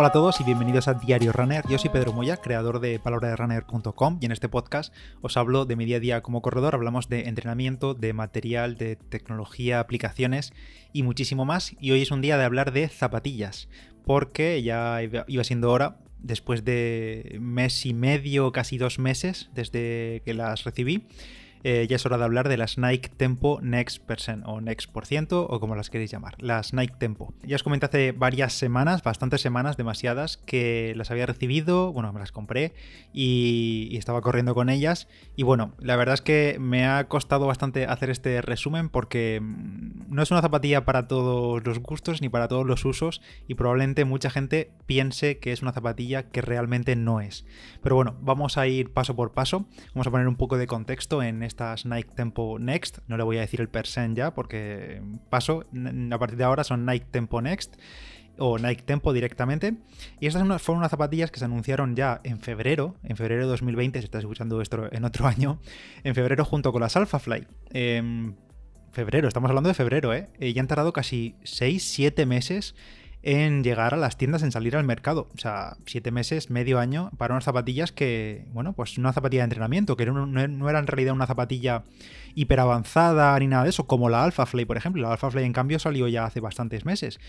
Hola 0.00 0.08
a 0.08 0.12
todos 0.12 0.40
y 0.40 0.44
bienvenidos 0.44 0.88
a 0.88 0.94
Diario 0.94 1.30
Runner. 1.30 1.62
Yo 1.68 1.76
soy 1.76 1.90
Pedro 1.90 2.14
Moya, 2.14 2.38
creador 2.38 2.80
de 2.80 2.98
palabraderunner.com 2.98 4.18
y 4.18 4.24
en 4.24 4.32
este 4.32 4.48
podcast 4.48 4.94
os 5.20 5.36
hablo 5.36 5.66
de 5.66 5.76
mi 5.76 5.84
día 5.84 5.98
a 5.98 6.00
día 6.00 6.22
como 6.22 6.40
corredor. 6.40 6.74
Hablamos 6.74 7.10
de 7.10 7.28
entrenamiento, 7.28 7.92
de 7.92 8.14
material, 8.14 8.78
de 8.78 8.96
tecnología, 8.96 9.78
aplicaciones 9.78 10.54
y 10.94 11.02
muchísimo 11.02 11.44
más. 11.44 11.76
Y 11.80 11.90
hoy 11.90 12.00
es 12.00 12.10
un 12.12 12.22
día 12.22 12.38
de 12.38 12.44
hablar 12.44 12.72
de 12.72 12.88
zapatillas, 12.88 13.68
porque 14.06 14.62
ya 14.62 15.00
iba 15.02 15.44
siendo 15.44 15.70
hora, 15.70 15.98
después 16.18 16.64
de 16.64 17.36
mes 17.38 17.84
y 17.84 17.92
medio, 17.92 18.52
casi 18.52 18.78
dos 18.78 18.98
meses 18.98 19.50
desde 19.54 20.22
que 20.24 20.32
las 20.32 20.64
recibí 20.64 21.08
eh, 21.62 21.86
ya 21.88 21.96
es 21.96 22.06
hora 22.06 22.16
de 22.16 22.24
hablar 22.24 22.48
de 22.48 22.56
las 22.56 22.78
Nike 22.78 23.10
Tempo 23.14 23.58
Next 23.62 23.98
Percent 24.04 24.44
o 24.46 24.60
Next 24.60 24.90
por 24.90 25.04
ciento 25.04 25.46
o 25.46 25.60
como 25.60 25.74
las 25.74 25.90
queréis 25.90 26.10
llamar, 26.10 26.34
las 26.38 26.72
Nike 26.72 26.94
Tempo. 26.98 27.34
Ya 27.42 27.56
os 27.56 27.62
comenté 27.62 27.86
hace 27.86 28.12
varias 28.12 28.54
semanas, 28.54 29.02
bastantes 29.02 29.40
semanas, 29.40 29.76
demasiadas, 29.76 30.38
que 30.38 30.94
las 30.96 31.10
había 31.10 31.26
recibido, 31.26 31.92
bueno, 31.92 32.12
me 32.12 32.20
las 32.20 32.32
compré 32.32 32.72
y, 33.12 33.96
estaba 34.00 34.22
corriendo 34.22 34.54
con 34.54 34.70
ellas. 34.70 35.08
Y 35.36 35.42
bueno, 35.42 35.74
la 35.78 35.96
verdad 35.96 36.14
es 36.14 36.22
que 36.22 36.56
me 36.58 36.86
ha 36.86 37.08
costado 37.08 37.46
bastante 37.46 37.84
hacer 37.84 38.08
este 38.08 38.40
resumen 38.40 38.88
porque 38.88 39.40
mm, 39.42 40.14
no 40.14 40.22
es 40.22 40.30
una 40.30 40.40
zapatilla 40.40 40.86
para 40.86 41.06
todos 41.06 41.62
los 41.66 41.80
gustos 41.80 42.22
ni 42.22 42.30
para 42.30 42.48
todos 42.48 42.66
los 42.66 42.84
usos 42.86 43.20
y 43.46 43.54
probablemente 43.54 44.06
mucha 44.06 44.30
gente 44.30 44.72
piense 44.86 45.38
que 45.38 45.52
es 45.52 45.60
una 45.60 45.72
zapatilla 45.72 46.30
que 46.30 46.40
realmente 46.40 46.96
no 46.96 47.20
es. 47.20 47.44
Pero 47.82 47.96
bueno, 47.96 48.16
vamos 48.22 48.56
a 48.56 48.66
ir 48.66 48.92
paso 48.92 49.14
por 49.14 49.32
paso, 49.32 49.66
vamos 49.94 50.06
a 50.06 50.10
poner 50.10 50.28
un 50.28 50.36
poco 50.36 50.56
de 50.56 50.66
contexto 50.66 51.22
en 51.22 51.42
estas 51.50 51.84
Nike 51.84 52.10
Tempo 52.14 52.58
Next. 52.58 52.98
No 53.06 53.16
le 53.16 53.24
voy 53.24 53.36
a 53.36 53.40
decir 53.40 53.60
el 53.60 53.68
percent 53.68 54.16
ya 54.16 54.32
porque 54.32 55.02
paso. 55.28 55.66
A 56.12 56.18
partir 56.18 56.38
de 56.38 56.44
ahora 56.44 56.64
son 56.64 56.86
Nike 56.86 57.06
Tempo 57.10 57.42
Next 57.42 57.76
o 58.38 58.58
Nike 58.58 58.82
Tempo 58.82 59.12
directamente. 59.12 59.74
Y 60.18 60.26
estas 60.26 60.42
fueron 60.62 60.78
unas 60.78 60.90
zapatillas 60.90 61.30
que 61.30 61.38
se 61.38 61.44
anunciaron 61.44 61.94
ya 61.94 62.20
en 62.24 62.40
febrero, 62.40 62.96
en 63.02 63.16
febrero 63.16 63.42
de 63.42 63.48
2020, 63.48 63.98
si 63.98 64.04
estás 64.04 64.20
escuchando 64.20 64.60
esto 64.60 64.88
en 64.90 65.04
otro 65.04 65.26
año, 65.28 65.60
en 66.04 66.14
febrero 66.14 66.44
junto 66.44 66.72
con 66.72 66.80
las 66.80 66.96
Alphafly. 66.96 67.46
Eh, 67.72 68.32
febrero, 68.92 69.28
estamos 69.28 69.48
hablando 69.48 69.68
de 69.68 69.74
febrero, 69.74 70.12
¿eh? 70.14 70.28
¿eh? 70.38 70.52
Ya 70.52 70.60
han 70.60 70.68
tardado 70.68 70.92
casi 70.92 71.36
6-7 71.42 72.26
meses 72.26 72.74
en 73.22 73.62
llegar 73.62 73.92
a 73.92 73.96
las 73.96 74.16
tiendas, 74.16 74.42
en 74.42 74.52
salir 74.52 74.76
al 74.76 74.84
mercado. 74.84 75.28
O 75.34 75.38
sea, 75.38 75.76
siete 75.86 76.10
meses, 76.10 76.50
medio 76.50 76.78
año 76.78 77.10
para 77.18 77.34
unas 77.34 77.44
zapatillas 77.44 77.92
que, 77.92 78.46
bueno, 78.52 78.72
pues 78.72 78.96
una 78.98 79.12
zapatilla 79.12 79.42
de 79.42 79.44
entrenamiento, 79.44 79.96
que 79.96 80.06
no, 80.06 80.70
era 80.70 80.78
en 80.78 80.86
realidad 80.86 81.14
una 81.14 81.26
zapatilla 81.26 81.84
hiper 82.34 82.60
avanzada 82.60 83.38
ni 83.38 83.46
nada 83.46 83.64
de 83.64 83.70
eso, 83.70 83.86
como 83.86 84.08
la 84.08 84.24
Alpha 84.24 84.46
Fly, 84.46 84.64
por 84.64 84.76
ejemplo. 84.76 85.02
La 85.02 85.12
Alpha 85.12 85.30
Fly, 85.30 85.44
en 85.44 85.52
cambio, 85.52 85.78
salió 85.78 86.08
ya 86.08 86.24
hace 86.24 86.40
bastantes 86.40 86.84
meses. 86.84 87.20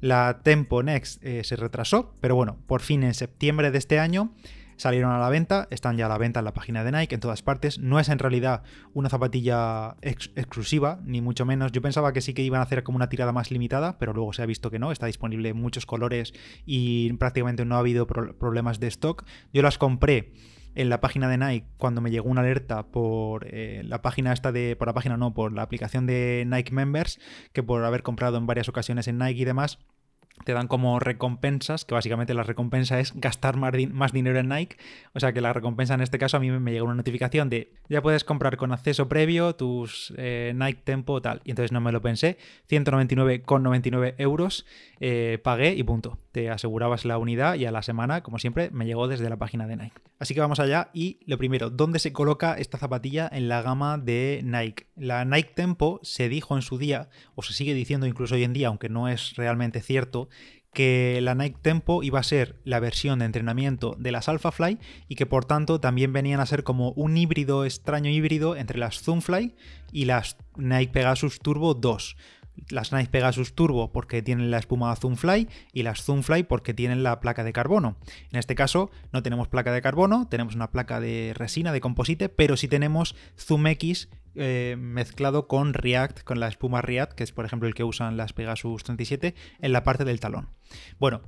La 0.00 0.40
Tempo 0.42 0.82
Next 0.82 1.22
eh, 1.24 1.44
se 1.44 1.56
retrasó, 1.56 2.14
pero 2.20 2.34
bueno, 2.34 2.56
por 2.66 2.80
fin 2.80 3.02
en 3.02 3.14
septiembre 3.14 3.70
de 3.70 3.78
este 3.78 3.98
año 3.98 4.32
salieron 4.76 5.12
a 5.12 5.18
la 5.18 5.28
venta, 5.28 5.68
están 5.70 5.96
ya 5.96 6.06
a 6.06 6.08
la 6.08 6.18
venta 6.18 6.40
en 6.40 6.44
la 6.44 6.54
página 6.54 6.84
de 6.84 6.92
Nike 6.92 7.14
en 7.14 7.20
todas 7.20 7.42
partes. 7.42 7.78
No 7.78 8.00
es 8.00 8.08
en 8.08 8.18
realidad 8.18 8.62
una 8.92 9.08
zapatilla 9.08 9.96
exclusiva, 10.02 11.00
ni 11.04 11.20
mucho 11.20 11.44
menos. 11.44 11.72
Yo 11.72 11.82
pensaba 11.82 12.12
que 12.12 12.20
sí 12.20 12.34
que 12.34 12.42
iban 12.42 12.60
a 12.60 12.64
hacer 12.64 12.82
como 12.82 12.96
una 12.96 13.08
tirada 13.08 13.32
más 13.32 13.50
limitada, 13.50 13.98
pero 13.98 14.12
luego 14.12 14.32
se 14.32 14.42
ha 14.42 14.46
visto 14.46 14.70
que 14.70 14.78
no, 14.78 14.92
está 14.92 15.06
disponible 15.06 15.50
en 15.50 15.56
muchos 15.56 15.86
colores 15.86 16.32
y 16.66 17.12
prácticamente 17.14 17.64
no 17.64 17.76
ha 17.76 17.78
habido 17.78 18.06
problemas 18.06 18.80
de 18.80 18.88
stock. 18.88 19.24
Yo 19.52 19.62
las 19.62 19.78
compré 19.78 20.32
en 20.74 20.88
la 20.88 21.00
página 21.00 21.28
de 21.28 21.38
Nike 21.38 21.68
cuando 21.76 22.00
me 22.00 22.10
llegó 22.10 22.28
una 22.28 22.40
alerta 22.40 22.86
por 22.86 23.46
eh, 23.50 23.82
la 23.84 24.02
página 24.02 24.32
esta 24.32 24.52
de 24.52 24.76
por 24.76 24.88
la 24.88 24.94
página 24.94 25.16
no 25.16 25.32
por 25.32 25.52
la 25.52 25.62
aplicación 25.62 26.06
de 26.06 26.44
Nike 26.46 26.72
Members 26.72 27.20
que 27.52 27.62
por 27.62 27.84
haber 27.84 28.02
comprado 28.02 28.38
en 28.38 28.46
varias 28.46 28.68
ocasiones 28.68 29.06
en 29.08 29.18
Nike 29.18 29.42
y 29.42 29.44
demás 29.44 29.78
te 30.44 30.52
dan 30.52 30.66
como 30.66 30.98
recompensas, 30.98 31.84
que 31.84 31.94
básicamente 31.94 32.34
la 32.34 32.42
recompensa 32.42 33.00
es 33.00 33.12
gastar 33.14 33.56
más, 33.56 34.12
dinero 34.12 34.38
en 34.38 34.48
Nike. 34.48 34.76
O 35.14 35.20
sea 35.20 35.32
que 35.32 35.40
la 35.40 35.52
recompensa 35.52 35.94
en 35.94 36.00
este 36.00 36.18
caso 36.18 36.36
a 36.36 36.40
mí 36.40 36.50
me 36.50 36.72
llega 36.72 36.84
una 36.84 36.94
notificación 36.94 37.48
de 37.48 37.72
ya 37.88 38.02
puedes 38.02 38.24
comprar 38.24 38.56
con 38.56 38.72
acceso 38.72 39.08
previo 39.08 39.54
tus 39.54 40.12
eh, 40.16 40.52
Nike 40.54 40.82
Tempo 40.84 41.22
tal. 41.22 41.40
Y 41.44 41.50
entonces 41.50 41.72
no 41.72 41.80
me 41.80 41.92
lo 41.92 42.02
pensé. 42.02 42.36
199,99 42.68 44.14
euros 44.18 44.66
eh, 45.00 45.38
pagué 45.42 45.74
y 45.74 45.82
punto. 45.82 46.18
Te 46.34 46.50
asegurabas 46.50 47.04
la 47.04 47.16
unidad 47.16 47.54
y 47.54 47.64
a 47.64 47.70
la 47.70 47.82
semana, 47.82 48.24
como 48.24 48.40
siempre, 48.40 48.68
me 48.72 48.86
llegó 48.86 49.06
desde 49.06 49.30
la 49.30 49.36
página 49.36 49.68
de 49.68 49.76
Nike. 49.76 50.02
Así 50.18 50.34
que 50.34 50.40
vamos 50.40 50.58
allá 50.58 50.90
y 50.92 51.20
lo 51.26 51.38
primero, 51.38 51.70
¿dónde 51.70 52.00
se 52.00 52.12
coloca 52.12 52.54
esta 52.54 52.76
zapatilla 52.76 53.30
en 53.32 53.48
la 53.48 53.62
gama 53.62 53.98
de 53.98 54.40
Nike? 54.42 54.88
La 54.96 55.24
Nike 55.24 55.52
Tempo 55.54 56.00
se 56.02 56.28
dijo 56.28 56.56
en 56.56 56.62
su 56.62 56.76
día, 56.76 57.08
o 57.36 57.44
se 57.44 57.52
sigue 57.52 57.72
diciendo 57.72 58.08
incluso 58.08 58.34
hoy 58.34 58.42
en 58.42 58.52
día, 58.52 58.66
aunque 58.66 58.88
no 58.88 59.06
es 59.06 59.36
realmente 59.36 59.80
cierto, 59.80 60.28
que 60.72 61.20
la 61.22 61.36
Nike 61.36 61.60
Tempo 61.62 62.02
iba 62.02 62.18
a 62.18 62.24
ser 62.24 62.60
la 62.64 62.80
versión 62.80 63.20
de 63.20 63.26
entrenamiento 63.26 63.94
de 63.96 64.10
las 64.10 64.28
Alphafly 64.28 64.80
y 65.06 65.14
que 65.14 65.26
por 65.26 65.44
tanto 65.44 65.78
también 65.78 66.12
venían 66.12 66.40
a 66.40 66.46
ser 66.46 66.64
como 66.64 66.90
un 66.96 67.16
híbrido, 67.16 67.64
extraño 67.64 68.10
híbrido 68.10 68.56
entre 68.56 68.80
las 68.80 69.00
Zoomfly 69.02 69.54
y 69.92 70.06
las 70.06 70.36
Nike 70.56 70.92
Pegasus 70.92 71.38
Turbo 71.38 71.74
2. 71.74 72.16
Las 72.70 72.92
Nike 72.92 73.10
Pegasus 73.10 73.54
Turbo 73.54 73.92
porque 73.92 74.22
tienen 74.22 74.50
la 74.50 74.58
espuma 74.58 74.94
Zoomfly 74.96 75.48
y 75.72 75.82
las 75.82 76.02
Zoomfly 76.02 76.44
porque 76.44 76.74
tienen 76.74 77.02
la 77.02 77.20
placa 77.20 77.44
de 77.44 77.52
carbono. 77.52 77.96
En 78.30 78.38
este 78.38 78.54
caso 78.54 78.90
no 79.12 79.22
tenemos 79.22 79.48
placa 79.48 79.72
de 79.72 79.82
carbono, 79.82 80.28
tenemos 80.28 80.54
una 80.54 80.70
placa 80.70 81.00
de 81.00 81.32
resina, 81.34 81.72
de 81.72 81.80
composite, 81.80 82.28
pero 82.28 82.56
sí 82.56 82.68
tenemos 82.68 83.14
Zoom 83.36 83.66
X 83.66 84.08
eh, 84.36 84.74
mezclado 84.78 85.46
con 85.46 85.74
React, 85.74 86.22
con 86.24 86.40
la 86.40 86.48
espuma 86.48 86.82
React, 86.82 87.12
que 87.12 87.22
es 87.22 87.30
por 87.30 87.44
ejemplo 87.44 87.68
el 87.68 87.74
que 87.74 87.84
usan 87.84 88.16
las 88.16 88.32
Pegasus 88.32 88.82
37, 88.82 89.34
en 89.60 89.72
la 89.72 89.84
parte 89.84 90.04
del 90.04 90.18
talón. 90.18 90.48
Bueno, 90.98 91.22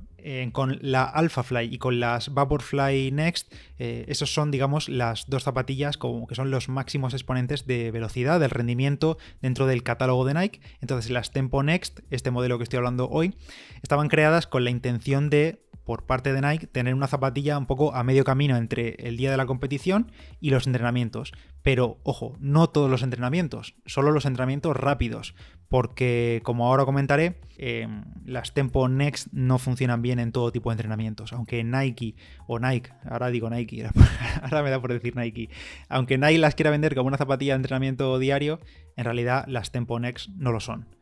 con 0.51 0.79
la 0.81 1.03
AlphaFly 1.03 1.73
y 1.73 1.77
con 1.77 1.99
las 1.99 2.33
Vaporfly 2.33 3.11
Next, 3.11 3.53
eh, 3.79 4.05
esos 4.07 4.33
son, 4.33 4.51
digamos, 4.51 4.89
las 4.89 5.29
dos 5.29 5.43
zapatillas 5.43 5.97
como 5.97 6.27
que 6.27 6.35
son 6.35 6.51
los 6.51 6.69
máximos 6.69 7.13
exponentes 7.13 7.65
de 7.67 7.91
velocidad, 7.91 8.39
del 8.39 8.49
rendimiento 8.49 9.17
dentro 9.41 9.67
del 9.67 9.83
catálogo 9.83 10.25
de 10.25 10.33
Nike. 10.33 10.61
Entonces, 10.81 11.11
las 11.11 11.31
Tempo 11.31 11.63
Next, 11.63 11.99
este 12.09 12.31
modelo 12.31 12.57
que 12.57 12.63
estoy 12.63 12.77
hablando 12.77 13.09
hoy, 13.09 13.35
estaban 13.83 14.09
creadas 14.09 14.47
con 14.47 14.63
la 14.63 14.69
intención 14.69 15.29
de 15.29 15.66
por 15.87 16.03
parte 16.03 16.33
de 16.33 16.41
Nike 16.41 16.67
tener 16.67 16.93
una 16.93 17.07
zapatilla 17.07 17.57
un 17.57 17.65
poco 17.65 17.95
a 17.95 18.03
medio 18.03 18.25
camino 18.25 18.57
entre 18.57 18.95
el 19.07 19.15
día 19.15 19.31
de 19.31 19.37
la 19.37 19.45
competición 19.45 20.11
y 20.41 20.49
los 20.49 20.67
entrenamientos. 20.67 21.31
Pero 21.63 22.01
ojo, 22.03 22.35
no 22.41 22.67
todos 22.67 22.91
los 22.91 23.03
entrenamientos, 23.03 23.73
solo 23.85 24.11
los 24.11 24.25
entrenamientos 24.25 24.75
rápidos, 24.75 25.33
porque 25.69 26.41
como 26.43 26.67
ahora 26.67 26.83
comentaré, 26.83 27.39
em, 27.57 28.03
las 28.25 28.53
Tempo 28.53 28.89
Next 28.89 29.29
no 29.31 29.59
funcionan 29.59 30.01
bien 30.01 30.19
en 30.19 30.33
todo 30.33 30.51
tipo 30.51 30.71
de 30.71 30.73
entrenamientos, 30.73 31.31
aunque 31.31 31.63
Nike 31.63 32.15
o 32.47 32.59
Nike, 32.59 32.91
ahora 33.09 33.29
digo 33.29 33.49
Nike, 33.49 33.87
ahora 34.43 34.63
me 34.63 34.69
da 34.69 34.81
por 34.81 34.91
decir 34.91 35.15
Nike, 35.15 35.49
aunque 35.87 36.17
Nike 36.17 36.37
las 36.37 36.55
quiera 36.55 36.69
vender 36.69 36.95
como 36.95 37.07
una 37.07 37.17
zapatilla 37.17 37.53
de 37.53 37.57
entrenamiento 37.57 38.19
diario, 38.19 38.59
en 38.97 39.05
realidad 39.05 39.45
las 39.47 39.71
Tempo 39.71 39.97
Next 40.01 40.31
no 40.35 40.51
lo 40.51 40.59
son. 40.59 40.96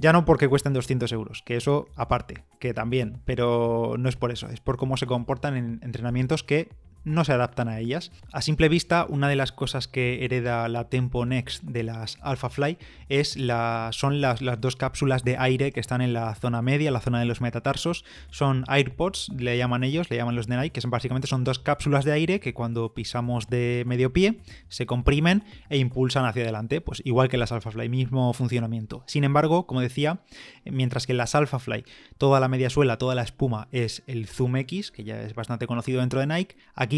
Ya 0.00 0.14
no 0.14 0.24
porque 0.24 0.48
cuesten 0.48 0.72
200 0.72 1.12
euros, 1.12 1.42
que 1.42 1.56
eso 1.56 1.86
aparte, 1.94 2.44
que 2.58 2.72
también, 2.72 3.20
pero 3.26 3.96
no 3.98 4.08
es 4.08 4.16
por 4.16 4.32
eso, 4.32 4.48
es 4.48 4.58
por 4.58 4.78
cómo 4.78 4.96
se 4.96 5.06
comportan 5.06 5.58
en 5.58 5.78
entrenamientos 5.82 6.42
que 6.42 6.70
no 7.04 7.24
se 7.24 7.32
adaptan 7.32 7.68
a 7.68 7.78
ellas. 7.78 8.12
A 8.32 8.42
simple 8.42 8.68
vista, 8.68 9.06
una 9.08 9.28
de 9.28 9.36
las 9.36 9.52
cosas 9.52 9.88
que 9.88 10.24
hereda 10.24 10.68
la 10.68 10.88
Tempo 10.88 11.24
Next 11.26 11.62
de 11.62 11.82
las 11.82 12.18
Alphafly 12.20 12.78
es 13.08 13.36
la, 13.36 13.90
son 13.92 14.20
las, 14.20 14.42
las, 14.42 14.60
dos 14.60 14.76
cápsulas 14.76 15.24
de 15.24 15.36
aire 15.38 15.72
que 15.72 15.80
están 15.80 16.02
en 16.02 16.12
la 16.12 16.34
zona 16.34 16.62
media, 16.62 16.90
la 16.90 17.00
zona 17.00 17.20
de 17.20 17.24
los 17.24 17.40
metatarsos. 17.40 18.04
Son 18.30 18.64
AirPods, 18.68 19.30
le 19.38 19.56
llaman 19.56 19.84
ellos, 19.84 20.10
le 20.10 20.16
llaman 20.16 20.36
los 20.36 20.46
de 20.46 20.56
Nike, 20.56 20.70
que 20.72 20.80
son, 20.80 20.90
básicamente 20.90 21.28
son 21.28 21.44
dos 21.44 21.58
cápsulas 21.58 22.04
de 22.04 22.12
aire 22.12 22.40
que 22.40 22.54
cuando 22.54 22.92
pisamos 22.94 23.48
de 23.48 23.84
medio 23.86 24.12
pie 24.12 24.40
se 24.68 24.86
comprimen 24.86 25.44
e 25.68 25.78
impulsan 25.78 26.24
hacia 26.24 26.42
adelante, 26.42 26.80
pues 26.80 27.02
igual 27.04 27.28
que 27.28 27.38
las 27.38 27.52
Alphafly, 27.52 27.88
mismo 27.88 28.32
funcionamiento. 28.32 29.02
Sin 29.06 29.24
embargo, 29.24 29.66
como 29.66 29.80
decía, 29.80 30.20
mientras 30.64 31.06
que 31.06 31.12
en 31.12 31.18
las 31.18 31.34
Alphafly 31.34 31.84
toda 32.18 32.40
la 32.40 32.48
media 32.48 32.70
suela, 32.70 32.98
toda 32.98 33.14
la 33.14 33.22
espuma 33.22 33.68
es 33.72 34.02
el 34.06 34.26
Zoom 34.26 34.56
X, 34.56 34.90
que 34.90 35.04
ya 35.04 35.22
es 35.22 35.34
bastante 35.34 35.66
conocido 35.66 36.00
dentro 36.00 36.20
de 36.20 36.26
Nike, 36.26 36.56
aquí 36.74 36.89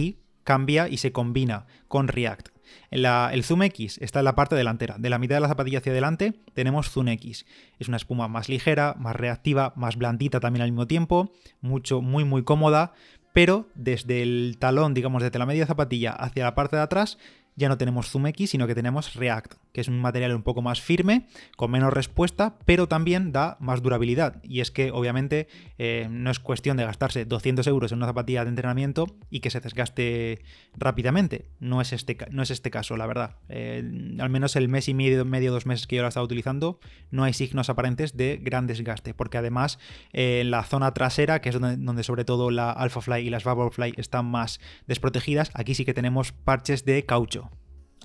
cambia 0.44 0.88
y 0.88 0.98
se 0.98 1.12
combina 1.12 1.66
con 1.88 2.08
React. 2.08 2.48
el 2.90 3.44
Zoom 3.44 3.62
X 3.64 3.98
está 3.98 4.20
en 4.20 4.24
la 4.24 4.34
parte 4.34 4.56
delantera. 4.56 4.96
De 4.98 5.10
la 5.10 5.18
mitad 5.18 5.36
de 5.36 5.40
la 5.40 5.48
zapatilla 5.48 5.78
hacia 5.78 5.92
adelante 5.92 6.34
tenemos 6.54 6.90
Zoom 6.90 7.08
X. 7.08 7.46
Es 7.78 7.88
una 7.88 7.96
espuma 7.96 8.28
más 8.28 8.48
ligera, 8.48 8.94
más 8.98 9.16
reactiva, 9.16 9.72
más 9.76 9.96
blandita 9.96 10.40
también 10.40 10.62
al 10.62 10.70
mismo 10.70 10.86
tiempo, 10.86 11.32
mucho, 11.60 12.00
muy, 12.00 12.24
muy 12.24 12.42
cómoda, 12.42 12.92
pero 13.32 13.68
desde 13.74 14.22
el 14.22 14.56
talón, 14.58 14.94
digamos, 14.94 15.22
desde 15.22 15.38
la 15.38 15.46
media 15.46 15.66
zapatilla 15.66 16.12
hacia 16.12 16.44
la 16.44 16.54
parte 16.54 16.76
de 16.76 16.82
atrás, 16.82 17.18
ya 17.54 17.68
no 17.68 17.76
tenemos 17.76 18.10
Zoom 18.10 18.26
X, 18.28 18.50
sino 18.50 18.66
que 18.66 18.74
tenemos 18.74 19.14
React, 19.14 19.54
que 19.72 19.80
es 19.80 19.88
un 19.88 20.00
material 20.00 20.34
un 20.34 20.42
poco 20.42 20.62
más 20.62 20.80
firme, 20.80 21.26
con 21.56 21.70
menos 21.70 21.92
respuesta, 21.92 22.58
pero 22.64 22.88
también 22.88 23.32
da 23.32 23.56
más 23.60 23.82
durabilidad. 23.82 24.42
Y 24.42 24.60
es 24.60 24.70
que 24.70 24.90
obviamente 24.90 25.48
eh, 25.78 26.08
no 26.10 26.30
es 26.30 26.38
cuestión 26.38 26.76
de 26.76 26.84
gastarse 26.84 27.24
200 27.24 27.66
euros 27.66 27.92
en 27.92 27.98
una 27.98 28.06
zapatilla 28.06 28.44
de 28.44 28.50
entrenamiento 28.50 29.06
y 29.30 29.40
que 29.40 29.50
se 29.50 29.60
desgaste 29.60 30.42
rápidamente. 30.76 31.46
No 31.60 31.80
es 31.80 31.92
este, 31.92 32.16
no 32.30 32.42
es 32.42 32.50
este 32.50 32.70
caso, 32.70 32.96
la 32.96 33.06
verdad. 33.06 33.36
Eh, 33.48 33.82
al 34.18 34.30
menos 34.30 34.56
el 34.56 34.68
mes 34.68 34.88
y 34.88 34.94
medio, 34.94 35.24
medio, 35.24 35.52
dos 35.52 35.66
meses 35.66 35.86
que 35.86 35.96
yo 35.96 36.02
la 36.02 36.08
he 36.08 36.10
estado 36.10 36.24
utilizando, 36.24 36.80
no 37.10 37.24
hay 37.24 37.34
signos 37.34 37.68
aparentes 37.68 38.16
de 38.16 38.38
gran 38.42 38.66
desgaste, 38.66 39.12
porque 39.14 39.38
además 39.38 39.78
eh, 40.12 40.42
la 40.46 40.64
zona 40.64 40.94
trasera, 40.94 41.40
que 41.40 41.50
es 41.50 41.60
donde, 41.60 41.76
donde 41.76 42.02
sobre 42.02 42.24
todo 42.24 42.50
la 42.50 42.70
Alphafly 42.70 43.26
y 43.26 43.30
las 43.30 43.44
Vaporfly 43.44 43.94
están 43.96 44.26
más 44.26 44.60
desprotegidas, 44.86 45.50
aquí 45.54 45.74
sí 45.74 45.84
que 45.84 45.94
tenemos 45.94 46.32
parches 46.32 46.84
de 46.84 47.04
caucho. 47.04 47.41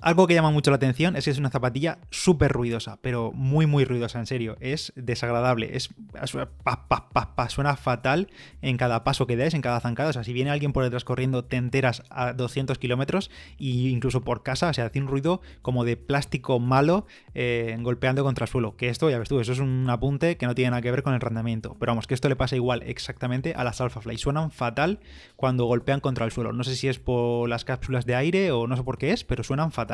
Algo 0.00 0.28
que 0.28 0.34
llama 0.34 0.52
mucho 0.52 0.70
la 0.70 0.76
atención 0.76 1.16
es 1.16 1.24
que 1.24 1.30
es 1.30 1.38
una 1.38 1.50
zapatilla 1.50 1.98
súper 2.10 2.52
ruidosa, 2.52 2.98
pero 3.02 3.32
muy, 3.32 3.66
muy 3.66 3.84
ruidosa, 3.84 4.20
en 4.20 4.26
serio. 4.26 4.56
Es 4.60 4.92
desagradable. 4.94 5.76
Es, 5.76 5.90
suena 7.48 7.76
fatal 7.76 8.28
en 8.62 8.76
cada 8.76 9.02
paso 9.02 9.26
que 9.26 9.36
des, 9.36 9.54
en 9.54 9.60
cada 9.60 9.80
zancada. 9.80 10.10
O 10.10 10.12
sea, 10.12 10.22
si 10.22 10.32
viene 10.32 10.50
alguien 10.50 10.72
por 10.72 10.84
detrás 10.84 11.04
corriendo, 11.04 11.44
te 11.44 11.56
enteras 11.56 12.04
a 12.10 12.32
200 12.32 12.78
kilómetros 12.78 13.30
e 13.58 13.88
incluso 13.88 14.22
por 14.22 14.44
casa, 14.44 14.68
o 14.68 14.72
sea, 14.72 14.86
hace 14.86 15.00
un 15.00 15.08
ruido 15.08 15.40
como 15.62 15.84
de 15.84 15.96
plástico 15.96 16.60
malo 16.60 17.06
eh, 17.34 17.76
golpeando 17.80 18.22
contra 18.22 18.44
el 18.44 18.50
suelo. 18.50 18.76
Que 18.76 18.90
esto, 18.90 19.10
ya 19.10 19.18
ves 19.18 19.28
tú, 19.28 19.40
eso 19.40 19.52
es 19.52 19.58
un 19.58 19.88
apunte 19.90 20.36
que 20.36 20.46
no 20.46 20.54
tiene 20.54 20.70
nada 20.70 20.82
que 20.82 20.92
ver 20.92 21.02
con 21.02 21.14
el 21.14 21.20
rendimiento. 21.20 21.76
Pero 21.80 21.90
vamos, 21.90 22.06
que 22.06 22.14
esto 22.14 22.28
le 22.28 22.36
pasa 22.36 22.54
igual 22.54 22.84
exactamente 22.86 23.54
a 23.54 23.64
las 23.64 23.80
Alphafly. 23.80 24.16
Suenan 24.16 24.52
fatal 24.52 25.00
cuando 25.34 25.64
golpean 25.64 25.98
contra 25.98 26.24
el 26.24 26.30
suelo. 26.30 26.52
No 26.52 26.62
sé 26.62 26.76
si 26.76 26.86
es 26.86 27.00
por 27.00 27.48
las 27.48 27.64
cápsulas 27.64 28.06
de 28.06 28.14
aire 28.14 28.52
o 28.52 28.68
no 28.68 28.76
sé 28.76 28.84
por 28.84 28.96
qué 28.96 29.12
es, 29.12 29.24
pero 29.24 29.42
suenan 29.42 29.72
fatal 29.72 29.87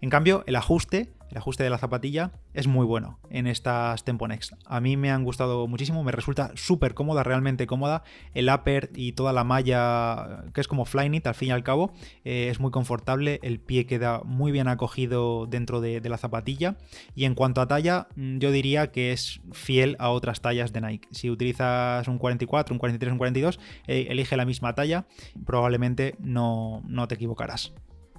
en 0.00 0.10
cambio, 0.10 0.44
el 0.46 0.54
ajuste, 0.54 1.12
el 1.30 1.36
ajuste 1.36 1.64
de 1.64 1.70
la 1.70 1.78
zapatilla 1.78 2.30
es 2.54 2.68
muy 2.68 2.86
bueno 2.86 3.18
en 3.30 3.48
estas 3.48 4.04
Tempo 4.04 4.28
Next. 4.28 4.52
A 4.64 4.80
mí 4.80 4.96
me 4.96 5.10
han 5.10 5.24
gustado 5.24 5.66
muchísimo, 5.66 6.04
me 6.04 6.12
resulta 6.12 6.52
súper 6.54 6.94
cómoda, 6.94 7.24
realmente 7.24 7.66
cómoda. 7.66 8.04
El 8.32 8.48
upper 8.48 8.90
y 8.94 9.12
toda 9.12 9.32
la 9.32 9.42
malla, 9.42 10.44
que 10.54 10.60
es 10.60 10.68
como 10.68 10.84
Flyknit 10.84 11.26
al 11.26 11.34
fin 11.34 11.48
y 11.48 11.50
al 11.50 11.64
cabo, 11.64 11.92
eh, 12.24 12.48
es 12.48 12.60
muy 12.60 12.70
confortable. 12.70 13.40
El 13.42 13.58
pie 13.58 13.86
queda 13.86 14.22
muy 14.24 14.52
bien 14.52 14.68
acogido 14.68 15.46
dentro 15.46 15.80
de, 15.80 16.00
la 16.08 16.16
zapatilla. 16.16 16.76
Y 17.16 17.24
en 17.24 17.34
cuanto 17.34 17.60
a 17.60 17.66
talla, 17.66 18.06
mm, 18.14 18.38
yo 18.38 18.52
diría 18.52 18.92
que 18.92 19.12
es 19.12 19.40
fiel 19.52 19.96
a 19.98 20.10
otras 20.10 20.40
tallas 20.40 20.72
de 20.72 20.80
Nike. 20.80 21.08
Si 21.10 21.28
utilizas 21.28 22.06
un 22.06 22.18
44, 22.18 22.72
un 22.72 22.78
43, 22.78 23.12
un 23.12 23.18
42, 23.18 23.58
eh, 23.88 24.06
elige 24.10 24.36
la 24.36 24.46
misma 24.46 24.74
talla, 24.74 25.06
probablemente 25.44 26.14
no, 26.20 26.82
no 26.86 27.08
te 27.08 27.16
equivocarás. 27.16 27.74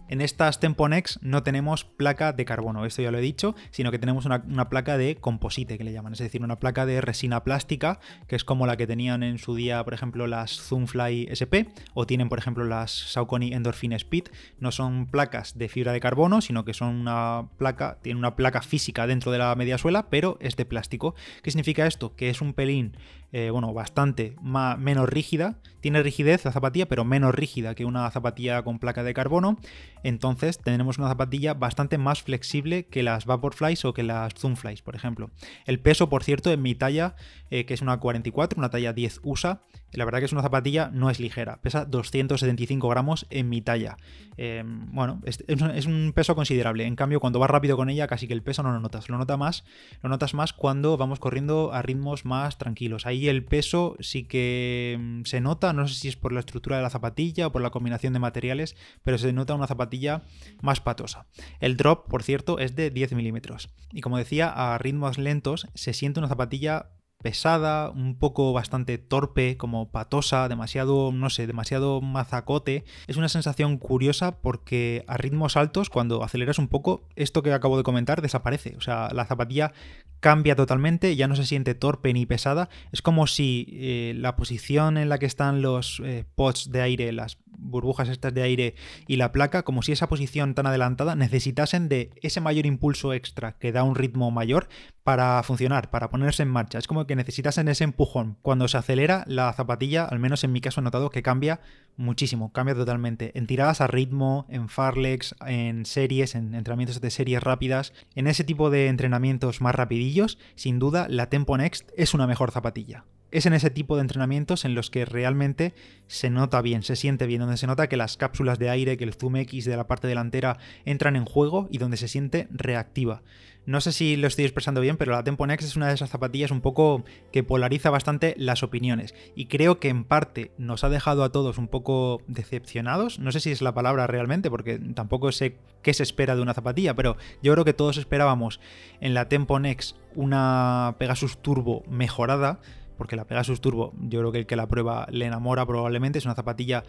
En 0.09 0.21
estas 0.21 0.59
Temponex 0.59 1.19
no 1.21 1.43
tenemos 1.43 1.83
placa 1.85 2.33
de 2.33 2.43
carbono, 2.43 2.83
esto 2.83 3.03
ya 3.03 3.11
lo 3.11 3.19
he 3.19 3.21
dicho, 3.21 3.53
sino 3.69 3.91
que 3.91 3.99
tenemos 3.99 4.25
una, 4.25 4.67
placa 4.67 4.97
de 4.97 5.17
composite 5.17 5.77
que 5.77 5.83
le 5.83 5.93
llaman, 5.93 6.13
es 6.13 6.19
decir, 6.19 6.41
una 6.41 6.59
placa 6.59 6.87
de 6.87 6.99
resina 6.99 7.43
plástica, 7.43 7.99
que 8.27 8.35
es 8.35 8.43
como 8.43 8.65
la 8.65 8.75
que 8.75 8.87
tenían 8.87 9.21
en 9.21 9.37
su 9.37 9.53
día, 9.53 9.83
por 9.83 9.93
ejemplo, 9.93 10.25
las 10.25 10.59
Zoomfly 10.61 11.27
SP, 11.29 11.69
o 11.93 12.07
tienen, 12.07 12.27
por 12.27 12.39
ejemplo, 12.39 12.65
las 12.65 12.89
Saucony 12.89 13.53
Endorphin 13.53 13.93
Speed. 13.93 14.29
No 14.59 14.71
son 14.71 15.05
placas 15.05 15.59
de 15.59 15.69
fibra 15.69 15.93
de 15.93 15.99
carbono, 15.99 16.41
sino 16.41 16.65
que 16.65 16.73
son 16.73 16.95
una 16.95 17.47
placa, 17.59 17.99
tiene 18.01 18.17
una 18.17 18.35
placa 18.35 18.63
física 18.63 19.05
dentro 19.05 19.31
de 19.31 19.37
la 19.37 19.53
mediasuela, 19.53 20.09
pero 20.09 20.39
es 20.41 20.55
de 20.55 20.65
plástico. 20.65 21.13
¿Qué 21.43 21.51
significa 21.51 21.85
esto? 21.85 22.15
Que 22.15 22.31
es 22.31 22.41
un 22.41 22.53
pelín 22.53 22.97
eh, 23.31 23.49
bueno, 23.51 23.73
bastante 23.73 24.35
menos 24.41 25.07
rígida. 25.07 25.59
Tiene 25.81 26.01
rigidez 26.01 26.43
la 26.45 26.51
zapatilla, 26.51 26.87
pero 26.87 27.05
menos 27.05 27.33
rígida 27.33 27.75
que 27.75 27.85
una 27.85 28.09
zapatilla 28.11 28.63
con 28.63 28.79
placa 28.79 29.03
de 29.03 29.13
carbono. 29.13 29.57
Entonces 30.03 30.57
tenemos 30.57 30.97
una 30.97 31.07
zapatilla 31.09 31.53
bastante 31.53 31.97
más 31.97 32.23
flexible 32.23 32.87
que 32.87 33.03
las 33.03 33.25
Vaporflies 33.25 33.85
o 33.85 33.93
que 33.93 34.03
las 34.03 34.33
Zoomflies, 34.33 34.81
por 34.81 34.95
ejemplo. 34.95 35.29
El 35.65 35.79
peso, 35.79 36.09
por 36.09 36.23
cierto, 36.23 36.51
en 36.51 36.61
mi 36.61 36.75
talla, 36.75 37.15
eh, 37.51 37.65
que 37.65 37.73
es 37.73 37.81
una 37.81 37.99
44, 37.99 38.57
una 38.57 38.69
talla 38.69 38.93
10 38.93 39.21
USA, 39.23 39.61
la 39.91 40.05
verdad 40.05 40.19
que 40.19 40.25
es 40.25 40.31
una 40.31 40.41
zapatilla, 40.41 40.89
no 40.93 41.09
es 41.09 41.19
ligera, 41.19 41.59
pesa 41.61 41.85
275 41.85 42.87
gramos 42.89 43.25
en 43.29 43.49
mi 43.49 43.61
talla. 43.61 43.97
Em, 44.37 44.89
bueno, 44.93 45.21
es, 45.25 45.85
un 45.85 46.13
peso 46.15 46.35
considerable. 46.35 46.85
En 46.85 46.95
cambio, 46.95 47.19
cuando 47.19 47.39
vas 47.39 47.49
rápido 47.49 47.75
con 47.75 47.89
ella, 47.89 48.07
casi 48.07 48.27
que 48.27 48.33
el 48.33 48.41
peso 48.41 48.63
no 48.63 48.71
lo 48.71 48.79
notas. 48.79 49.09
Lo, 49.09 49.17
nota 49.17 49.35
más, 49.35 49.65
lo 50.01 50.09
notas 50.09 50.33
más 50.33 50.53
cuando 50.53 50.95
vamos 50.95 51.19
corriendo 51.19 51.73
a 51.73 51.81
ritmos 51.81 52.23
más 52.23 52.57
tranquilos. 52.57 53.05
Ahí 53.05 53.27
el 53.27 53.43
peso 53.43 53.97
sí 53.99 54.23
que 54.23 54.93
em, 54.95 55.25
se 55.25 55.41
nota, 55.41 55.73
no 55.73 55.87
sé 55.87 55.95
si 55.95 56.07
es 56.07 56.15
por 56.15 56.31
la 56.31 56.39
estructura 56.39 56.77
de 56.77 56.83
la 56.83 56.89
zapatilla 56.89 57.47
o 57.47 57.51
por 57.51 57.61
la 57.61 57.71
combinación 57.71 58.13
de 58.13 58.19
materiales, 58.19 58.75
pero 59.03 59.17
se 59.17 59.33
nota 59.33 59.55
una 59.55 59.67
zapatilla 59.67 60.21
más 60.61 60.79
patosa. 60.79 61.25
El 61.59 61.75
drop, 61.75 62.07
por 62.07 62.23
cierto, 62.23 62.59
es 62.59 62.75
de 62.75 62.91
10 62.91 63.13
milímetros. 63.13 63.69
Y 63.91 64.01
como 64.01 64.17
decía, 64.17 64.49
a 64.49 64.77
ritmos 64.77 65.17
lentos 65.17 65.67
se 65.73 65.93
siente 65.93 66.19
una 66.19 66.29
zapatilla 66.29 66.91
pesada, 67.21 67.89
un 67.89 68.17
poco 68.17 68.53
bastante 68.53 68.97
torpe, 68.97 69.57
como 69.57 69.91
patosa, 69.91 70.47
demasiado, 70.47 71.11
no 71.11 71.29
sé, 71.29 71.47
demasiado 71.47 71.99
mazacote. 71.99 72.85
Es 73.07 73.17
una 73.17 73.27
sensación 73.27 73.77
curiosa 73.77 74.39
porque 74.39 75.03
a 75.07 75.17
ritmos 75.17 75.57
altos, 75.57 75.89
cuando 75.89 76.23
aceleras 76.23 76.59
un 76.59 76.69
poco, 76.69 77.03
esto 77.15 77.43
que 77.43 77.51
acabo 77.51 77.77
de 77.77 77.83
comentar 77.83 78.21
desaparece. 78.21 78.75
O 78.77 78.81
sea, 78.81 79.09
la 79.13 79.25
zapatilla 79.25 79.73
cambia 80.21 80.55
totalmente, 80.55 81.15
ya 81.15 81.27
no 81.27 81.35
se 81.35 81.45
siente 81.45 81.75
torpe 81.75 82.13
ni 82.13 82.25
pesada. 82.25 82.69
Es 82.93 83.01
como 83.01 83.27
si 83.27 83.67
eh, 83.71 84.13
la 84.15 84.37
posición 84.37 84.97
en 84.97 85.09
la 85.09 85.19
que 85.19 85.25
están 85.25 85.61
los 85.61 86.01
eh, 86.05 86.25
de 86.67 86.81
aire, 86.81 87.11
las 87.11 87.37
burbujas 87.45 88.07
estas 88.07 88.33
de 88.33 88.41
aire 88.41 88.75
y 89.07 89.17
la 89.17 89.33
placa, 89.33 89.63
como 89.63 89.81
si 89.81 89.91
esa 89.91 90.07
posición 90.07 90.55
tan 90.55 90.67
adelantada 90.67 91.15
necesitasen 91.15 91.89
de 91.89 92.11
ese 92.21 92.39
mayor 92.39 92.65
impulso 92.65 93.13
extra 93.13 93.57
que 93.57 93.73
da 93.73 93.83
un 93.83 93.95
ritmo 93.95 94.31
mayor 94.31 94.69
para 95.09 95.41
funcionar, 95.41 95.89
para 95.89 96.11
ponerse 96.11 96.43
en 96.43 96.49
marcha. 96.49 96.77
Es 96.77 96.85
como 96.85 97.07
que 97.07 97.15
necesitasen 97.15 97.67
ese 97.67 97.83
empujón. 97.83 98.37
Cuando 98.43 98.67
se 98.67 98.77
acelera, 98.77 99.23
la 99.25 99.51
zapatilla, 99.53 100.05
al 100.05 100.19
menos 100.19 100.43
en 100.43 100.51
mi 100.51 100.61
caso 100.61 100.81
he 100.81 100.83
notado 100.83 101.09
que 101.09 101.23
cambia 101.23 101.61
muchísimo, 101.97 102.53
cambia 102.53 102.75
totalmente. 102.75 103.31
En 103.33 103.47
tiradas 103.47 103.81
a 103.81 103.87
ritmo, 103.87 104.45
en 104.49 104.69
farlex, 104.69 105.33
en 105.47 105.87
series, 105.87 106.35
en 106.35 106.53
entrenamientos 106.53 107.01
de 107.01 107.09
series 107.09 107.41
rápidas, 107.41 107.91
en 108.13 108.27
ese 108.27 108.43
tipo 108.43 108.69
de 108.69 108.85
entrenamientos 108.85 109.61
más 109.61 109.73
rapidillos, 109.73 110.37
sin 110.53 110.77
duda 110.77 111.07
la 111.09 111.27
Tempo 111.27 111.57
Next 111.57 111.89
es 111.97 112.13
una 112.13 112.27
mejor 112.27 112.51
zapatilla 112.51 113.03
es 113.31 113.45
en 113.45 113.53
ese 113.53 113.69
tipo 113.69 113.95
de 113.95 114.01
entrenamientos 114.01 114.65
en 114.65 114.75
los 114.75 114.89
que 114.89 115.05
realmente 115.05 115.73
se 116.07 116.29
nota 116.29 116.61
bien, 116.61 116.83
se 116.83 116.95
siente 116.95 117.27
bien, 117.27 117.41
donde 117.41 117.57
se 117.57 117.67
nota 117.67 117.87
que 117.87 117.97
las 117.97 118.17
cápsulas 118.17 118.57
de 118.59 118.69
aire, 118.69 118.97
que 118.97 119.03
el 119.03 119.13
zoom 119.13 119.35
X 119.37 119.65
de 119.65 119.77
la 119.77 119.87
parte 119.87 120.07
delantera 120.07 120.57
entran 120.85 121.15
en 121.15 121.25
juego 121.25 121.67
y 121.69 121.77
donde 121.77 121.97
se 121.97 122.07
siente 122.07 122.47
reactiva. 122.51 123.21
No 123.65 123.81
sé 123.81 123.91
si 123.91 124.15
lo 124.15 124.27
estoy 124.27 124.45
expresando 124.45 124.81
bien, 124.81 124.97
pero 124.97 125.11
la 125.11 125.23
Tempo 125.23 125.45
Next 125.45 125.67
es 125.67 125.75
una 125.75 125.87
de 125.87 125.93
esas 125.93 126.09
zapatillas 126.09 126.49
un 126.49 126.61
poco 126.61 127.03
que 127.31 127.43
polariza 127.43 127.89
bastante 127.89 128.33
las 128.37 128.63
opiniones 128.63 129.13
y 129.35 129.45
creo 129.45 129.79
que 129.79 129.89
en 129.89 130.05
parte 130.05 130.51
nos 130.57 130.83
ha 130.83 130.89
dejado 130.89 131.23
a 131.23 131.31
todos 131.31 131.57
un 131.57 131.67
poco 131.67 132.21
decepcionados. 132.27 133.19
No 133.19 133.31
sé 133.31 133.39
si 133.39 133.51
es 133.51 133.61
la 133.61 133.73
palabra 133.73 134.07
realmente, 134.07 134.49
porque 134.49 134.79
tampoco 134.79 135.31
sé 135.31 135.57
qué 135.83 135.93
se 135.93 136.03
espera 136.03 136.35
de 136.35 136.41
una 136.41 136.53
zapatilla, 136.53 136.95
pero 136.95 137.17
yo 137.43 137.53
creo 137.53 137.65
que 137.65 137.73
todos 137.73 137.97
esperábamos 137.97 138.59
en 139.01 139.13
la 139.13 139.29
Tempo 139.29 139.59
Next 139.59 139.95
una 140.15 140.95
Pegasus 140.97 141.37
Turbo 141.37 141.83
mejorada 141.87 142.59
porque 142.99 143.15
la 143.15 143.23
Pegasus 143.23 143.61
Turbo, 143.61 143.93
yo 144.01 144.19
creo 144.19 144.31
que 144.33 144.39
el 144.39 144.45
que 144.45 144.57
la 144.57 144.67
prueba 144.67 145.07
le 145.09 145.25
enamora 145.25 145.65
probablemente, 145.65 146.19
es 146.19 146.25
una 146.25 146.35
zapatilla 146.35 146.83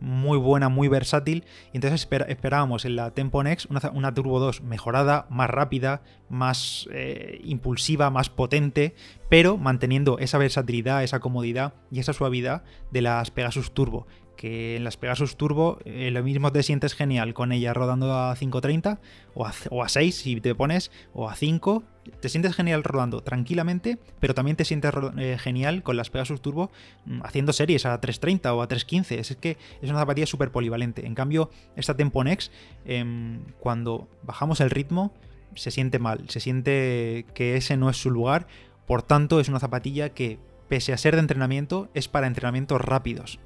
muy 0.00 0.38
buena, 0.38 0.70
muy 0.70 0.88
versátil, 0.88 1.44
y 1.72 1.76
entonces 1.76 2.08
esperábamos 2.28 2.86
en 2.86 2.96
la 2.96 3.10
Tempo 3.10 3.42
Next 3.44 3.70
una, 3.70 4.14
Turbo 4.14 4.40
2 4.40 4.62
mejorada, 4.62 5.26
más 5.28 5.50
rápida, 5.50 6.00
más 6.30 6.88
eh, 6.92 7.42
impulsiva, 7.44 8.08
más 8.08 8.30
potente, 8.30 8.94
pero 9.28 9.58
manteniendo 9.58 10.18
esa 10.18 10.38
versatilidad, 10.38 11.04
esa 11.04 11.20
comodidad 11.20 11.74
y 11.90 12.00
esa 12.00 12.14
suavidad 12.14 12.62
de 12.90 13.02
las 13.02 13.30
Pegasus 13.30 13.72
Turbo 13.72 14.06
que 14.40 14.76
en 14.76 14.84
las 14.84 14.96
Pegasus 14.96 15.36
Turbo 15.36 15.80
eh, 15.84 16.10
lo 16.10 16.22
mismo 16.22 16.50
te 16.50 16.62
sientes 16.62 16.94
genial 16.94 17.34
con 17.34 17.52
ella 17.52 17.74
rodando 17.74 18.14
a 18.14 18.34
5.30 18.34 18.98
o 19.34 19.44
a, 19.44 19.52
o 19.68 19.84
a 19.84 19.88
6 19.90 20.16
si 20.16 20.40
te 20.40 20.54
pones, 20.54 20.90
o 21.12 21.28
a 21.28 21.34
5. 21.34 21.82
Te 22.22 22.30
sientes 22.30 22.56
genial 22.56 22.82
rodando 22.82 23.20
tranquilamente, 23.20 23.98
pero 24.18 24.32
también 24.32 24.56
te 24.56 24.64
sientes 24.64 24.94
eh, 25.18 25.36
genial 25.38 25.82
con 25.82 25.98
las 25.98 26.08
Pegasus 26.08 26.40
Turbo 26.40 26.70
mm, 27.04 27.20
haciendo 27.22 27.52
series 27.52 27.84
a 27.84 28.00
3.30 28.00 28.56
o 28.56 28.62
a 28.62 28.68
3.15. 28.68 29.18
Es 29.18 29.36
que 29.36 29.58
es 29.82 29.90
una 29.90 29.98
zapatilla 29.98 30.26
súper 30.26 30.50
polivalente. 30.50 31.04
En 31.04 31.14
cambio, 31.14 31.50
esta 31.76 31.94
Tempo 31.94 32.24
Next, 32.24 32.50
em, 32.86 33.42
cuando 33.58 34.08
bajamos 34.22 34.62
el 34.62 34.70
ritmo, 34.70 35.12
se 35.54 35.70
siente 35.70 35.98
mal, 35.98 36.24
se 36.30 36.40
siente 36.40 37.26
que 37.34 37.58
ese 37.58 37.76
no 37.76 37.90
es 37.90 37.98
su 37.98 38.10
lugar. 38.10 38.46
Por 38.86 39.02
tanto, 39.02 39.38
es 39.38 39.50
una 39.50 39.60
zapatilla 39.60 40.14
que, 40.14 40.38
pese 40.70 40.94
a 40.94 40.96
ser 40.96 41.16
de 41.16 41.20
entrenamiento, 41.20 41.90
es 41.92 42.08
para 42.08 42.26
entrenamientos 42.26 42.80
rápidos. 42.80 43.38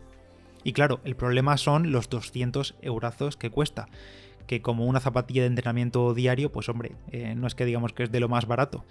Y 0.64 0.72
claro, 0.72 1.00
el 1.04 1.14
problema 1.14 1.56
son 1.58 1.92
los 1.92 2.08
200 2.08 2.74
eurazos 2.82 3.36
que 3.36 3.50
cuesta. 3.50 3.86
Que 4.46 4.60
como 4.60 4.86
una 4.86 5.00
zapatilla 5.00 5.42
de 5.42 5.48
entrenamiento 5.48 6.12
diario, 6.14 6.50
pues 6.50 6.68
hombre, 6.68 6.92
eh, 7.12 7.34
no 7.36 7.46
es 7.46 7.54
que 7.54 7.64
digamos 7.64 7.92
que 7.92 8.02
es 8.02 8.10
de 8.10 8.20
lo 8.20 8.28
más 8.28 8.46
barato. 8.46 8.84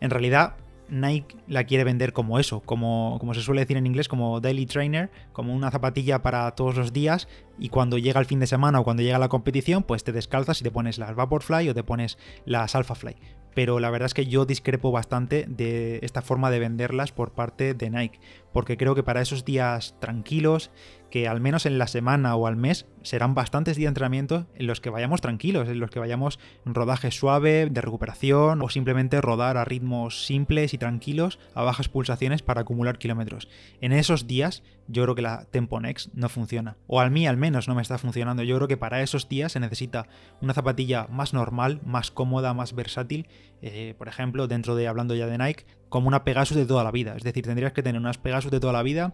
En 0.00 0.10
realidad, 0.10 0.56
Nike 0.88 1.36
la 1.46 1.64
quiere 1.64 1.84
vender 1.84 2.12
como 2.12 2.38
eso, 2.38 2.60
como, 2.60 3.16
como 3.20 3.32
se 3.34 3.42
suele 3.42 3.60
decir 3.60 3.76
en 3.76 3.86
inglés, 3.86 4.08
como 4.08 4.40
daily 4.40 4.66
trainer, 4.66 5.10
como 5.32 5.54
una 5.54 5.70
zapatilla 5.70 6.22
para 6.22 6.50
todos 6.52 6.76
los 6.76 6.92
días 6.92 7.28
y 7.58 7.68
cuando 7.68 7.96
llega 7.96 8.20
el 8.20 8.26
fin 8.26 8.40
de 8.40 8.46
semana 8.46 8.80
o 8.80 8.84
cuando 8.84 9.02
llega 9.02 9.18
la 9.18 9.28
competición, 9.28 9.84
pues 9.84 10.04
te 10.04 10.12
descalzas 10.12 10.60
y 10.60 10.64
te 10.64 10.70
pones 10.70 10.98
las 10.98 11.14
Vaporfly 11.14 11.68
o 11.68 11.74
te 11.74 11.84
pones 11.84 12.18
las 12.44 12.74
Alphafly 12.74 13.16
pero 13.54 13.80
la 13.80 13.90
verdad 13.90 14.06
es 14.06 14.14
que 14.14 14.26
yo 14.26 14.46
discrepo 14.46 14.92
bastante 14.92 15.46
de 15.48 15.98
esta 16.02 16.22
forma 16.22 16.50
de 16.50 16.58
venderlas 16.58 17.12
por 17.12 17.32
parte 17.32 17.74
de 17.74 17.90
Nike, 17.90 18.20
porque 18.52 18.76
creo 18.76 18.94
que 18.94 19.02
para 19.02 19.20
esos 19.20 19.44
días 19.44 19.96
tranquilos, 20.00 20.70
que 21.10 21.28
al 21.28 21.40
menos 21.40 21.66
en 21.66 21.78
la 21.78 21.88
semana 21.88 22.36
o 22.36 22.46
al 22.46 22.56
mes 22.56 22.86
serán 23.02 23.34
bastantes 23.34 23.76
días 23.76 23.86
de 23.86 23.90
entrenamiento 23.90 24.46
en 24.54 24.66
los 24.66 24.80
que 24.80 24.90
vayamos 24.90 25.20
tranquilos, 25.20 25.68
en 25.68 25.80
los 25.80 25.90
que 25.90 25.98
vayamos 25.98 26.38
en 26.64 26.74
rodaje 26.74 27.10
suave, 27.10 27.68
de 27.70 27.80
recuperación 27.80 28.62
o 28.62 28.68
simplemente 28.68 29.20
rodar 29.20 29.56
a 29.56 29.64
ritmos 29.64 30.24
simples 30.24 30.72
y 30.72 30.78
tranquilos 30.78 31.38
a 31.54 31.62
bajas 31.62 31.88
pulsaciones 31.88 32.42
para 32.42 32.62
acumular 32.62 32.98
kilómetros. 32.98 33.48
En 33.80 33.92
esos 33.92 34.26
días 34.26 34.62
yo 34.86 35.02
creo 35.02 35.14
que 35.14 35.22
la 35.22 35.44
Tempo 35.50 35.80
Next 35.80 36.12
no 36.14 36.28
funciona, 36.28 36.76
o 36.86 37.00
al 37.00 37.10
mí 37.10 37.26
al 37.26 37.36
menos 37.36 37.68
no 37.68 37.74
me 37.74 37.82
está 37.82 37.98
funcionando. 37.98 38.42
Yo 38.42 38.56
creo 38.56 38.68
que 38.68 38.76
para 38.76 39.02
esos 39.02 39.28
días 39.28 39.52
se 39.52 39.60
necesita 39.60 40.06
una 40.40 40.54
zapatilla 40.54 41.06
más 41.10 41.34
normal, 41.34 41.80
más 41.84 42.10
cómoda, 42.10 42.54
más 42.54 42.74
versátil 42.74 43.26
eh, 43.62 43.94
por 43.98 44.08
ejemplo, 44.08 44.48
dentro 44.48 44.74
de 44.74 44.88
hablando 44.88 45.14
ya 45.14 45.26
de 45.26 45.38
Nike, 45.38 45.64
como 45.90 46.08
una 46.08 46.24
Pegasus 46.24 46.56
de 46.56 46.64
toda 46.64 46.82
la 46.82 46.90
vida. 46.90 47.14
Es 47.16 47.22
decir, 47.22 47.44
tendrías 47.44 47.74
que 47.74 47.82
tener 47.82 48.00
unas 48.00 48.16
Pegasus 48.16 48.50
de 48.50 48.60
toda 48.60 48.72
la 48.72 48.82
vida 48.82 49.12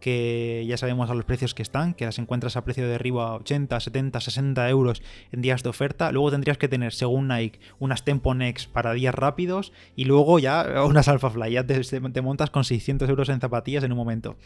que 0.00 0.64
ya 0.68 0.76
sabemos 0.76 1.10
a 1.10 1.14
los 1.14 1.24
precios 1.24 1.54
que 1.54 1.62
están, 1.62 1.94
que 1.94 2.04
las 2.04 2.18
encuentras 2.18 2.56
a 2.56 2.64
precio 2.64 2.86
de 2.86 2.94
arriba 2.94 3.34
80, 3.34 3.80
70, 3.80 4.20
60 4.20 4.70
euros 4.70 5.02
en 5.32 5.42
días 5.42 5.62
de 5.62 5.70
oferta. 5.70 6.12
Luego 6.12 6.30
tendrías 6.30 6.58
que 6.58 6.68
tener, 6.68 6.92
según 6.92 7.28
Nike, 7.28 7.58
unas 7.78 8.04
Tempo 8.04 8.34
Next 8.34 8.70
para 8.70 8.92
días 8.92 9.14
rápidos 9.14 9.72
y 9.96 10.04
luego 10.04 10.38
ya 10.38 10.84
unas 10.84 11.08
Alphafly. 11.08 11.52
Ya 11.52 11.66
te, 11.66 11.80
te 11.82 12.22
montas 12.22 12.50
con 12.50 12.64
600 12.64 13.08
euros 13.08 13.28
en 13.28 13.40
zapatillas 13.40 13.84
en 13.84 13.92
un 13.92 13.98
momento. 13.98 14.36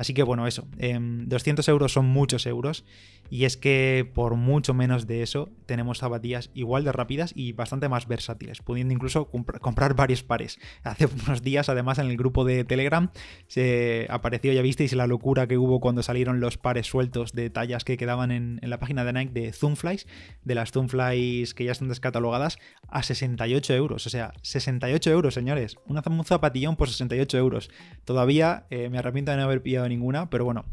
Así 0.00 0.14
que 0.14 0.22
bueno, 0.22 0.46
eso, 0.46 0.66
200 0.78 1.68
em, 1.68 1.72
euros 1.74 1.92
son 1.92 2.06
muchos 2.06 2.46
euros 2.46 2.86
y 3.28 3.44
es 3.44 3.58
que 3.58 4.10
por 4.14 4.34
mucho 4.34 4.72
menos 4.72 5.06
de 5.06 5.22
eso 5.22 5.50
tenemos 5.66 5.98
zapatillas 5.98 6.50
igual 6.54 6.84
de 6.84 6.92
rápidas 6.92 7.32
y 7.36 7.52
bastante 7.52 7.90
más 7.90 8.08
versátiles, 8.08 8.62
pudiendo 8.62 8.94
incluso 8.94 9.30
comprar 9.60 9.94
varios 9.94 10.22
pares. 10.22 10.58
Hace 10.84 11.04
unos 11.04 11.42
días 11.42 11.68
además 11.68 11.98
en 11.98 12.06
el 12.06 12.16
grupo 12.16 12.46
de 12.46 12.64
Telegram 12.64 13.10
se 13.46 14.06
apareció, 14.08 14.54
ya 14.54 14.62
visteis 14.62 14.94
la 14.94 15.06
locura 15.06 15.46
que 15.46 15.58
hubo 15.58 15.80
cuando 15.80 16.02
salieron 16.02 16.40
los 16.40 16.56
pares 16.56 16.86
sueltos 16.86 17.34
de 17.34 17.50
tallas 17.50 17.84
que 17.84 17.98
quedaban 17.98 18.30
en, 18.30 18.58
la 18.62 18.78
página 18.78 19.04
de 19.04 19.12
Nike 19.12 19.32
de 19.38 19.52
Zoomflies, 19.52 20.06
de 20.44 20.54
las 20.54 20.72
Zoomflies 20.72 21.52
que 21.52 21.64
ya 21.64 21.72
están 21.72 21.90
descatalogadas, 21.90 22.58
a 22.88 23.02
68 23.02 23.74
euros. 23.74 24.06
O 24.06 24.10
sea, 24.10 24.32
68 24.40 25.10
euros, 25.10 25.34
señores. 25.34 25.76
Una, 25.84 26.02
un 26.06 26.24
zapatillón 26.24 26.76
por 26.76 26.88
68 26.88 27.36
euros. 27.36 27.70
Todavía 28.06 28.64
eh, 28.70 28.88
me 28.88 28.96
arrepiento 28.96 29.30
de 29.30 29.36
no 29.36 29.44
haber 29.44 29.60
pillado 29.60 29.89
ninguna, 29.90 30.30
pero 30.30 30.46
bueno, 30.46 30.64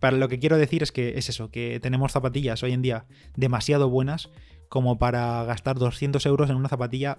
para 0.00 0.16
lo 0.16 0.28
que 0.28 0.40
quiero 0.40 0.58
decir 0.58 0.82
es 0.82 0.90
que 0.90 1.16
es 1.16 1.28
eso, 1.28 1.50
que 1.50 1.78
tenemos 1.80 2.10
zapatillas 2.10 2.62
hoy 2.64 2.72
en 2.72 2.82
día 2.82 3.04
demasiado 3.36 3.88
buenas 3.88 4.30
como 4.68 4.98
para 4.98 5.44
gastar 5.44 5.78
200 5.78 6.24
euros 6.26 6.50
en 6.50 6.56
una 6.56 6.68
zapatilla 6.68 7.18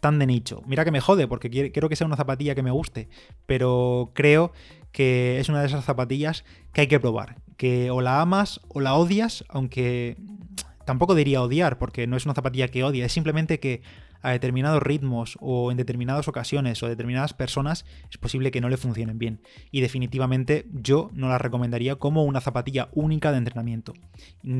tan 0.00 0.18
de 0.18 0.26
nicho. 0.26 0.62
Mira 0.66 0.84
que 0.84 0.90
me 0.90 1.00
jode, 1.00 1.28
porque 1.28 1.50
quiero 1.50 1.88
que 1.88 1.96
sea 1.96 2.06
una 2.06 2.16
zapatilla 2.16 2.54
que 2.54 2.62
me 2.62 2.70
guste, 2.70 3.08
pero 3.46 4.10
creo 4.14 4.52
que 4.90 5.38
es 5.38 5.48
una 5.48 5.60
de 5.60 5.66
esas 5.66 5.84
zapatillas 5.84 6.44
que 6.72 6.80
hay 6.80 6.86
que 6.86 6.98
probar, 6.98 7.36
que 7.56 7.90
o 7.90 8.00
la 8.00 8.20
amas 8.20 8.60
o 8.68 8.80
la 8.80 8.94
odias, 8.94 9.44
aunque 9.48 10.16
tampoco 10.86 11.14
diría 11.14 11.42
odiar, 11.42 11.78
porque 11.78 12.06
no 12.06 12.16
es 12.16 12.24
una 12.24 12.34
zapatilla 12.34 12.68
que 12.68 12.84
odia, 12.84 13.04
es 13.04 13.12
simplemente 13.12 13.60
que 13.60 13.82
a 14.24 14.30
determinados 14.30 14.82
ritmos 14.82 15.36
o 15.38 15.70
en 15.70 15.76
determinadas 15.76 16.28
ocasiones 16.28 16.82
o 16.82 16.88
determinadas 16.88 17.34
personas 17.34 17.84
es 18.10 18.16
posible 18.16 18.50
que 18.50 18.62
no 18.62 18.70
le 18.70 18.78
funcionen 18.78 19.18
bien. 19.18 19.42
Y 19.70 19.82
definitivamente 19.82 20.64
yo 20.72 21.10
no 21.12 21.28
la 21.28 21.36
recomendaría 21.36 21.96
como 21.96 22.24
una 22.24 22.40
zapatilla 22.40 22.88
única 22.92 23.32
de 23.32 23.38
entrenamiento. 23.38 23.92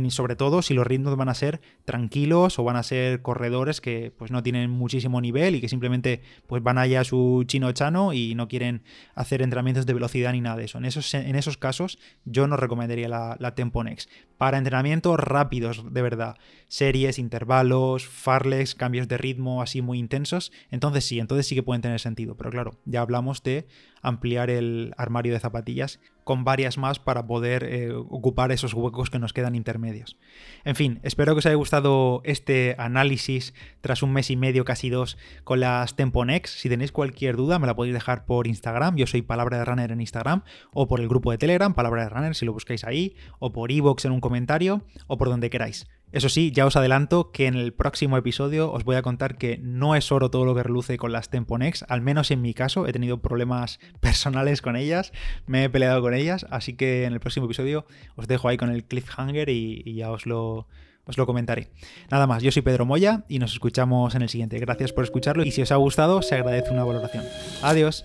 sobre 0.09 0.37
todo 0.37 0.61
si 0.61 0.75
los 0.75 0.87
ritmos 0.87 1.17
van 1.17 1.31
a 1.31 1.35
ser 1.35 1.63
tranquilos 1.87 2.59
o 2.59 2.65
van 2.65 2.77
a 2.77 2.83
ser 2.83 3.23
corredores 3.23 3.81
que 3.81 4.13
pues 4.19 4.31
no 4.31 4.43
tienen 4.43 4.71
muchísimo 4.71 5.23
nivel 5.23 5.55
y 5.55 5.63
que 5.63 5.71
simplemente 5.71 6.21
pues 6.47 6.63
van 6.63 6.77
allá 6.77 7.01
a 7.01 7.05
su 7.05 7.45
chino 7.47 7.73
chano 7.73 8.13
y 8.13 8.35
no 8.35 8.49
quieren 8.49 8.83
hacer 9.15 9.41
entrenamientos 9.41 9.87
de 9.87 9.95
velocidad 9.95 10.33
ni 10.33 10.43
nada 10.43 10.57
de 10.57 10.65
eso. 10.65 10.77
En 10.77 10.85
esos, 10.85 11.15
en 11.15 11.37
esos 11.37 11.57
casos 11.57 11.99
yo 12.27 12.47
no 12.47 12.59
recomendaría 12.59 13.09
la, 13.09 13.37
la 13.41 13.55
Tempo 13.55 13.83
Next. 13.83 14.11
Para 14.37 14.59
entrenamientos 14.59 15.19
rápidos, 15.19 15.95
de 15.95 16.03
verdad, 16.03 16.37
series, 16.69 17.19
intervalos, 17.19 18.07
farlex, 18.07 18.75
cambios 18.75 19.09
de 19.09 19.17
ritmo, 19.17 19.54
así 19.63 19.83
muy 19.83 19.99
intensos, 19.99 20.53
entonces 20.71 21.05
sí, 21.05 21.19
entonces 21.19 21.47
sí 21.47 21.55
que 21.55 21.63
pueden 21.63 21.83
tener 21.83 22.01
sentido. 22.01 22.37
Pero 22.37 22.51
claro, 22.51 22.79
ya 22.85 23.01
hablamos 23.01 23.43
de 23.43 23.67
ampliar 24.03 24.51
el 24.51 24.95
armario 24.97 25.33
de 25.33 25.41
zapatillas 25.41 26.01
con 26.25 26.45
varias 26.45 26.79
más 26.79 26.99
para 26.99 27.27
poder 27.27 27.65
eh, 27.65 27.93
ocupar 27.93 28.51
esos 28.51 28.75
huecos 28.75 29.11
que 29.11 29.19
nos 29.19 29.33
quedan 29.33 29.55
intermedios. 29.55 30.17
En 30.65 30.75
fin, 30.75 31.01
espero 31.03 31.35
que 31.35 31.41
os 31.41 31.47
haya 31.47 31.55
gustado 31.55 32.23
este 32.25 32.75
análisis 32.79 33.55
tras 33.83 34.03
un 34.03 34.13
mes 34.13 34.31
y 34.31 34.37
medio, 34.37 34.65
casi 34.65 34.89
dos, 34.91 35.19
con 35.45 35.61
las 35.61 35.97
Temponex. 35.97 36.51
Si 36.51 36.69
tenéis 36.69 36.93
cualquier 36.93 37.37
duda, 37.37 37.59
me 37.59 37.67
la 37.67 37.77
podéis 37.77 37.95
dejar 37.95 38.25
por 38.25 38.47
Instagram. 38.47 38.97
Yo 38.97 39.07
soy 39.07 39.23
Palabra 39.23 39.59
de 39.59 39.65
Runner 39.65 39.93
en 39.93 40.01
Instagram, 40.01 40.43
o 40.73 40.89
por 40.89 41.01
el 41.01 41.09
grupo 41.09 41.31
de 41.31 41.39
Telegram, 41.39 41.75
Palabra 41.75 42.05
de 42.05 42.09
Runner, 42.09 42.35
si 42.35 42.47
lo 42.47 42.53
buscáis 42.53 42.85
ahí, 42.85 43.17
o 43.39 43.53
por 43.53 43.71
iVoox 43.71 44.07
en 44.07 44.13
un 44.13 44.21
comentario, 44.21 44.83
o 45.07 45.19
por 45.19 45.29
donde 45.29 45.51
queráis. 45.51 45.87
Eso 46.15 46.29
sí, 46.29 46.53
ya 46.53 46.65
os 46.65 46.77
adelanto 46.77 47.33
que 47.33 47.49
en 47.49 47.57
el 47.57 47.73
próximo 47.73 48.17
episodio 48.17 48.71
os 48.71 48.85
voy 48.85 48.95
a 48.95 49.03
contar 49.03 49.37
que 49.37 49.59
no 49.61 49.97
es 49.97 50.13
oro 50.13 50.31
todo 50.31 50.45
lo 50.45 50.55
que 50.55 50.63
reluce 50.63 50.97
con 50.97 51.11
las 51.11 51.29
Temponex, 51.29 51.85
al 51.89 52.03
menos 52.03 52.31
en 52.31 52.41
mi 52.41 52.55
caso, 52.55 52.87
he 52.87 52.93
tenido 52.93 53.19
problemas 53.19 53.81
personales 54.01 54.63
con 54.63 54.77
ellas, 54.77 55.13
me 55.47 55.65
he 55.65 55.71
peleado 55.71 56.01
con 56.03 56.15
ellas, 56.15 56.47
así 56.51 56.75
que 56.75 57.05
en 57.05 57.15
el 57.15 57.19
próximo 57.19 57.47
episodio 57.47 57.85
os 58.15 58.29
dejo 58.29 58.47
ahí 58.47 58.57
con 58.57 58.71
el 58.71 58.85
cliffhanger 58.85 59.49
y, 59.49 59.83
y 59.85 59.95
ya 59.97 60.13
os 60.13 60.25
lo, 60.25 60.69
os 61.05 61.19
lo 61.19 61.27
comentaré. 61.27 61.71
Nada 62.13 62.29
más, 62.29 62.45
yo 62.45 62.53
soy 62.53 62.63
Pedro 62.63 62.87
Moya 62.87 63.25
y 63.29 63.41
nos 63.41 63.53
escuchamos 63.53 64.15
en 64.15 64.23
el 64.23 64.29
siguiente. 64.29 64.57
Gracias 64.61 64.93
por 64.93 65.03
escucharlo 65.03 65.43
y 65.43 65.51
si 65.51 65.63
os 65.63 65.73
ha 65.73 65.77
gustado, 65.77 66.23
se 66.23 66.37
agradece 66.37 66.71
una 66.71 66.85
valoración. 66.85 67.25
Adiós. 67.61 68.05